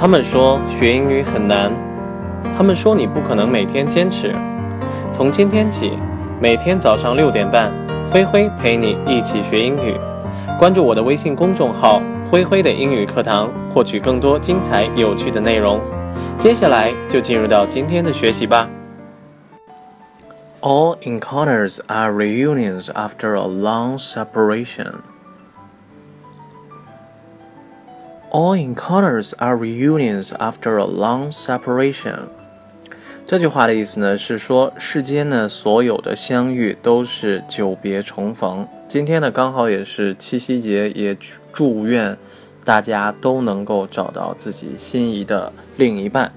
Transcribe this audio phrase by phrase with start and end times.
[0.00, 1.72] 他们说学英语很难，
[2.56, 4.32] 他们说你不可能每天坚持。
[5.12, 5.98] 从今天起，
[6.40, 7.72] 每天早上六点半，
[8.08, 9.96] 灰灰陪你一起学英语。
[10.56, 12.00] 关注我的微信公众号
[12.30, 15.80] “灰灰的英语课堂”，获取更多精彩有趣的内容。
[16.38, 18.68] 接下来就进入到今天的学习吧。
[20.60, 24.92] All encounters are reunions after a long separation.
[28.30, 32.28] All encounters are reunions after a long separation。
[33.24, 38.68] 这句话的意思呢是说，世间呢所有的相遇都是久别重逢。
[38.86, 41.16] 今天呢刚好也是七夕节，也
[41.54, 42.18] 祝愿
[42.66, 46.30] 大家都能够找到自己心仪的另一半。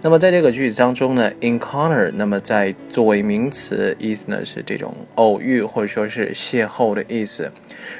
[0.00, 7.50] 那么在这个句子当中呢，encounter，那么在作为名词，意思呢是这种偶遇或者说是邂逅的意思。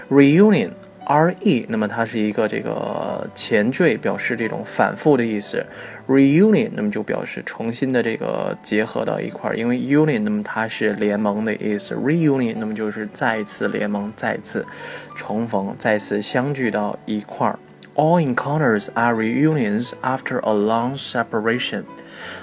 [0.09, 0.71] reunion。
[1.06, 5.65] re，那么它是一个这个前缀，表示这种反复的意思。
[6.09, 11.95] reunion，那么就表示重新的这个结合到一块儿，因为 union，那么它是联盟的意思。
[11.95, 14.66] reunion，那么就是再次联盟，再次
[15.15, 17.59] 重逢，再次相聚到一块儿。
[17.95, 21.84] All encounters are reunions after a long separation.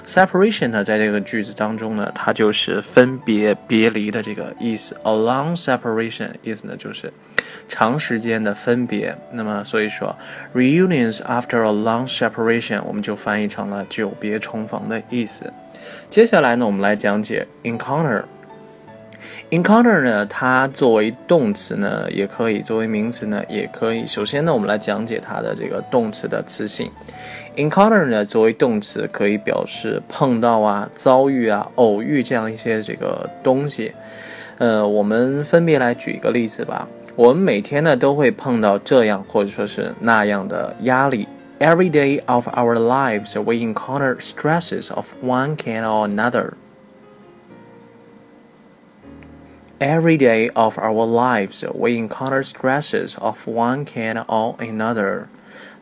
[0.06, 4.96] Separation 呢，在这个句子当中呢，它就是分别、别离的这个意思。
[5.02, 7.12] A long separation 意思呢，就是
[7.70, 9.16] 长时间的分别。
[9.30, 10.14] 那么，所以说
[10.52, 15.52] reunions after a long separation，我们就翻译成了久别重逢的意思。
[16.10, 18.24] 接下来呢，我们来讲解 encounter。
[19.50, 24.06] encounter 呢，它作为动词呢，也可以；作为名词呢，也可以。
[24.06, 26.90] 首先呢，我们来讲解它的这个动词的词性。
[27.56, 33.92] encounter 呢，作为动词，可以表示碰到啊、遭遇啊、偶遇这样一些这个东西。
[34.58, 36.86] 呃，我们分别来举一个例子吧。
[37.19, 41.27] 我们每天呢，都会碰到这样或者说是那样的压力。
[41.59, 46.53] Every day of our lives, we encounter stresses of one kind or another.
[49.79, 55.27] Every day of our lives, we encounter stresses of one kind or another.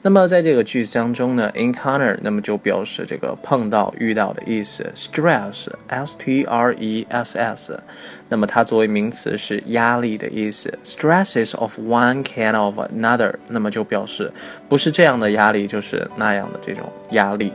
[0.00, 4.88] 那么在这个句子当中呢，encounter 那么就表示这个碰到、遇到的意思。
[4.94, 7.82] stress，s t r e s s，
[8.28, 10.72] 那么它作为名词是压力的意思。
[10.84, 14.32] stresses of one kind of another，那么就表示
[14.68, 17.52] 不是这样的压力，就是那样的这种压力。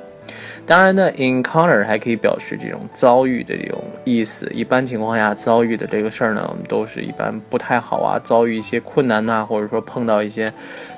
[0.65, 4.49] 当然呢，encounter 还可以表示这种遭遇的这种意思。
[4.53, 10.51] 一般情况下，遭遇的这个事儿呢，我们都是一般不太好啊，遭遇一些困难呐，或者说碰到一些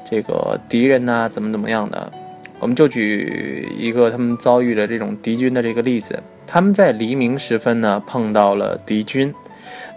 [0.09, 2.11] 这个敌人呐，怎么怎么样的。
[2.59, 6.21] 我们就举一个他们遭遇的这种敌军的这个例子。
[6.47, 9.33] 他们在黎明时分呢，碰到了敌军。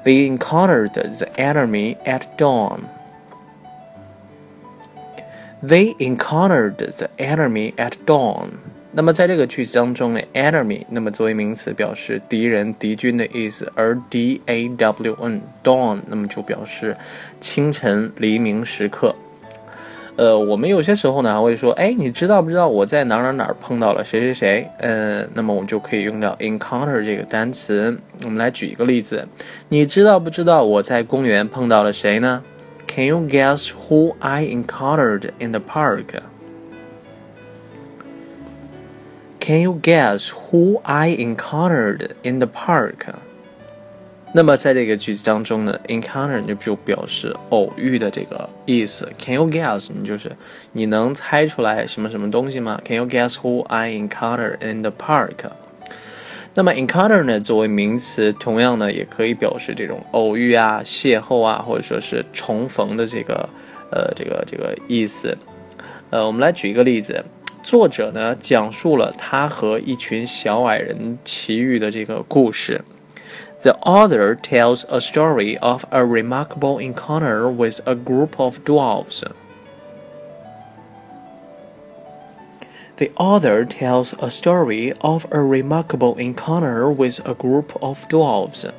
[0.02, 2.80] They encountered the enemy at dawn.
[5.62, 8.48] They encountered the enemy at dawn.
[8.92, 16.96] 那么在这个句子当中呢，enemy 那么作为名词表示敌人、敌军的意思，而 d a w n dawn 那么就表示
[17.38, 19.14] 清晨、黎明时刻。
[20.16, 24.70] 呃，我们有些时候呢还会说，哎，你知道不知道我在哪哪哪碰到了谁谁谁？
[24.78, 27.96] 呃，那么我们就可以用到 encounter 这个单词。
[28.24, 29.28] 我们来举一个例子，
[29.68, 32.42] 你知道不知道我在公园碰到了谁呢
[32.88, 36.06] ？Can you guess who I encountered in the park?
[39.48, 43.14] Can you guess who I encountered in the park？
[44.34, 49.10] 那么在这个句子当中呢，encounter 就就表示偶遇的这个意思。
[49.18, 49.88] Can you guess？
[49.98, 50.32] 你就是
[50.72, 55.36] 你能猜出来什么什么东西吗？Can you guess who I encountered in the park？
[56.52, 63.48] 那么 encounter 呢，作为名词，同样呢也可以表示这种偶遇啊、邂逅啊，或者说是重逢的这个
[63.90, 65.34] 呃这个这个意思。
[66.10, 67.24] 呃，我们来举一个例子。
[67.67, 72.83] 作者呢讲述了他和一群小矮人奇遇的这个故事。
[73.61, 79.23] The author tells a story of a remarkable encounter with a group of dwarves.
[82.97, 88.71] The author tells a story of a remarkable encounter with a group of dwarves.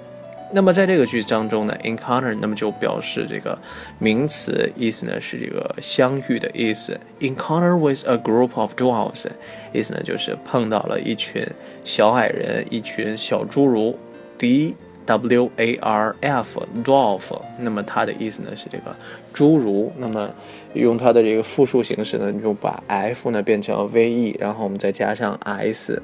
[0.51, 3.57] 那么在这个句子当中呢，encounter 那么就表示这个
[3.99, 6.99] 名词，意思呢是这个相遇的意思。
[7.19, 9.25] encounter with a group of dwarfs
[9.71, 11.45] 意思呢就是碰到了一群
[11.83, 13.97] 小矮人，一群小侏儒。
[14.39, 14.73] d
[15.05, 18.95] w a r f dwarf，那么它的意思呢是这个
[19.35, 19.91] 侏儒。
[19.97, 20.29] 那么
[20.73, 26.01] 用它的这个复数形式呢，你就把 f 呢变成 v e，然后我们再加上 s。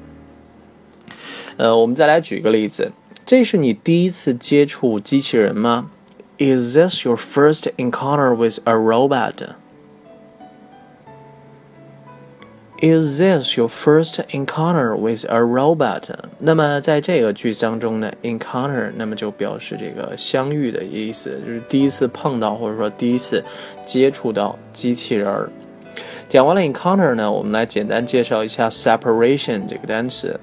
[1.56, 2.92] 呃，我们再来举一个例子。
[3.24, 5.90] 这是你第一次接触机器人吗
[6.38, 9.54] ？Is this your first encounter with a robot?
[12.82, 16.10] Is this your first encounter with a robot？
[16.38, 23.42] 那么在这个句子当中呢，encounter 那么就表示这个相遇的意思，就是第一次碰到或者说第一次
[23.86, 25.50] 接触到机器人儿。
[26.28, 30.38] 讲完了 encounter 呢，我们来简单介绍一下 separation 这个单词。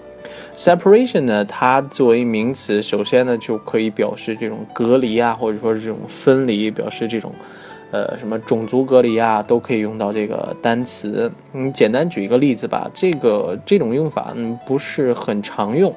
[0.56, 7.33] Separation 呢，它作为名词，首先呢就可以表示这种隔离啊，或者说这种分离，表示这种。
[7.91, 11.31] 呃，什么种族隔离啊，都可以用到这个单词。
[11.51, 12.89] 你简单举一个例子吧。
[12.91, 15.94] 这个这种用法嗯不是很常用，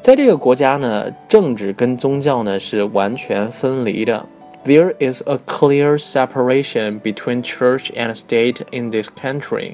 [0.00, 4.24] 在这个国家呢，政治跟宗教呢是完全分离的。
[4.64, 9.72] There is a clear separation between church and state in this country.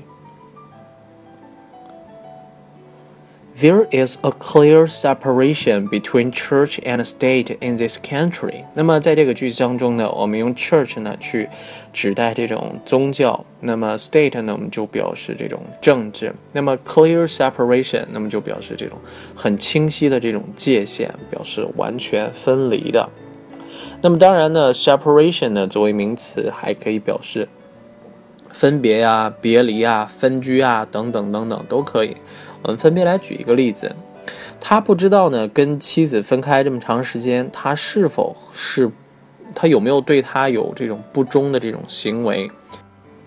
[3.60, 8.64] There is a clear separation between church and state in this country。
[8.72, 11.46] 那么在这个句子当中呢，我们用 church 呢去
[11.92, 16.32] 指代这种宗教，那么 state 呢我们就表示这种政治。
[16.52, 18.96] 那么 clear separation，那么就表示这种
[19.34, 23.10] 很清晰的这种界限，表示完全分离的。
[24.00, 27.46] 那么当然呢，separation 呢作为名词还可以表示
[28.50, 32.16] 分别呀、别离啊、分居啊等等等等都可以。
[32.61, 33.95] 我们分别来举一个例子，
[34.59, 38.91] 他不知道呢，跟妻子分开这么长时间，他是否是，
[39.53, 42.49] 他有没有对他有这种不忠的这种行为？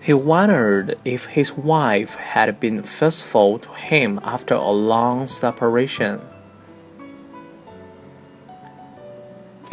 [0.05, 6.19] He wondered if his wife had been faithful to him after a long separation.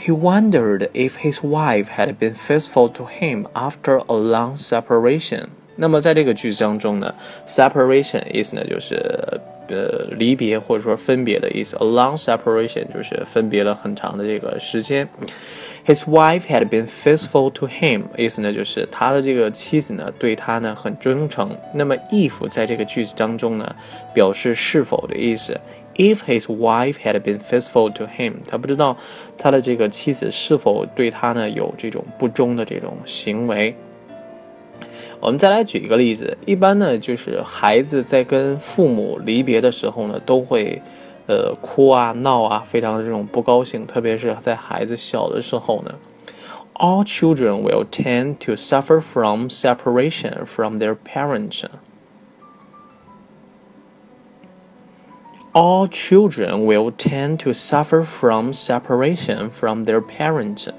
[0.03, 5.49] He wondered if his wife had been faithful to him after a long separation.
[5.76, 7.14] 那么在这个句子当中呢
[7.48, 8.96] ，separation 意思呢就是
[9.70, 15.08] 呃离别或者说分别的意思，a long separation 就是分别了很长的这个时间。
[15.86, 21.58] His wife had been faithful to him，意思呢就是他的这个妻子呢对他呢很忠诚。
[21.74, 23.76] 那么 if 在这个句子当中呢
[24.14, 25.60] 表示是否的意思。
[25.96, 28.96] If his wife had been faithful to him，他不知道
[29.38, 33.76] 他的这个妻子是否对他呢有这种不忠的这种行为。
[35.22, 40.82] 我们再来举一个例子，一般呢，就是孩子在跟父母离别的时候呢，都会，
[41.28, 45.94] 呃，哭啊、闹啊，非常的这种不高兴，特别是在孩子小的时候呢。
[46.74, 51.66] All children will tend to suffer from separation from their parents.
[55.54, 60.70] All children will tend to suffer from separation from their parents.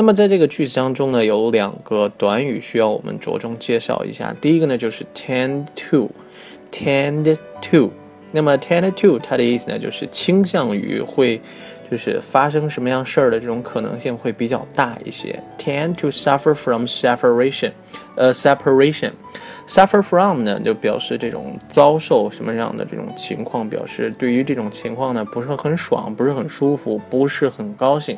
[0.00, 4.32] 那么在这个句子当中呢，有两个短语需要我们着重介绍一下。
[4.40, 7.90] 第一个呢就是 tend to，tend to。
[8.30, 11.40] 那么 tend to 它的意思呢就是倾向于会，
[11.90, 15.42] 就是发生什么样事儿的这种可能性会比较大一些。
[15.58, 17.72] tend to suffer from separation，
[18.14, 28.16] 呃，separation，suffer from 呢就表示这种遭受什么样的这种情况，表示对于这种情况呢不是很爽，不是很舒服，不是很高兴。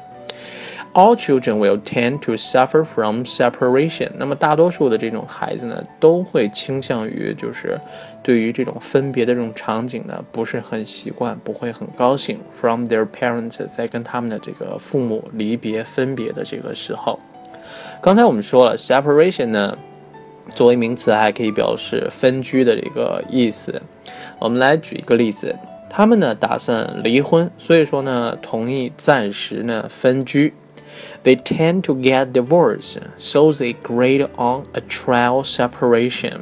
[0.93, 4.11] All children will tend to suffer from separation。
[4.19, 7.81] 那么大多数的这种孩子呢，都会倾向于就是
[8.25, 12.41] 对于这种分别的这种场景呢，不是很习惯，不会很高兴。
[12.61, 17.21] From their parents，在跟他们的这个父母离别分别的这个时候，
[18.03, 19.79] 刚才我们说了，separation 呢，
[20.49, 23.81] 作为名词还可以表示分居的这个意思。
[24.41, 25.55] 我们来举一个例子，
[25.89, 30.53] 他们呢打算离婚，所以说呢，同意暂时呢分居。
[31.24, 36.42] They tend to get divorced, so they agree on a trial separation.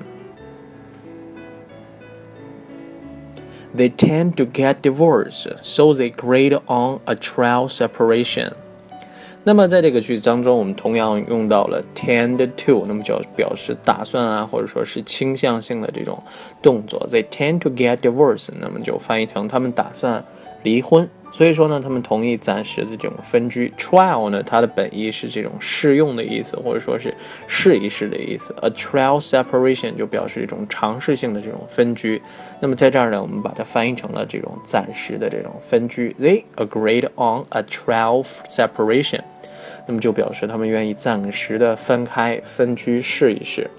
[3.76, 8.54] They tend to get divorced, so they agree on a trial separation.
[9.46, 16.22] 那么在这个句子当中，我们同样用到了 tend to，那么就表示打算啊，或者说是倾向性的这种
[16.62, 17.06] 动作。
[17.10, 20.24] They tend to get divorced，那么就翻译成他们打算
[20.62, 21.10] 离婚。
[21.31, 23.73] 所以说呢，他们同意暂时的这种分居。
[23.79, 27.15] Trial 呢，它的本意是这种试用的意思，或者说是
[27.47, 28.55] 试一试的意思。
[28.63, 32.21] A trial separation 就表示一种尝试性的这种分居。
[32.61, 36.17] 那么在这儿呢，我们把它翻译成了这种暂时的这种分居。
[36.19, 39.21] They agreed on a trial separation，
[39.87, 43.71] 那么就表示他们愿意暂时的分开分居试一试。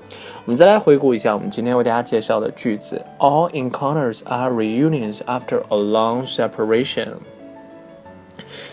[0.46, 7.10] 我们再来回顾一下我们今天为大家介绍的句子：All encounters are reunions after a long separation。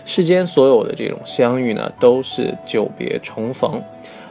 [0.07, 3.83] 世间所有的这种相遇呢，都是久别重逢。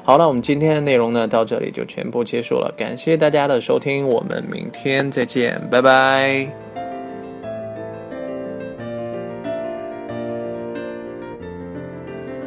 [0.02, 2.72] 好了，我们今天的内容呢，到这里就全部结束了。
[2.76, 6.65] 感谢大家的收听，我们明天再见，拜拜。